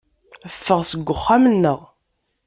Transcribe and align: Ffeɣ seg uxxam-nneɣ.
Ffeɣ 0.55 0.79
seg 0.85 1.07
uxxam-nneɣ. 1.13 1.79